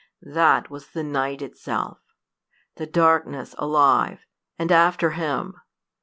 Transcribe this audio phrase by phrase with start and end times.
[0.33, 1.99] That was the night itself!
[2.77, 4.25] the darkness alive
[4.57, 5.53] and after him!